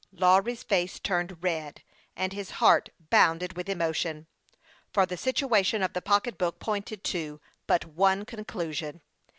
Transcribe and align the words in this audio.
Lawry's 0.11 0.63
face 0.63 0.97
turned 0.97 1.43
red, 1.43 1.83
and 2.15 2.33
his 2.33 2.49
heart 2.57 2.89
bounded 3.11 3.55
with 3.55 3.69
emotion, 3.69 4.25
for 4.91 5.05
the 5.05 5.15
situation 5.15 5.83
of 5.83 5.93
the 5.93 6.01
pocketbook 6.01 6.57
pointed 6.57 7.03
to 7.03 7.39
but 7.67 7.85
one 7.85 8.25
conclusion. 8.25 9.03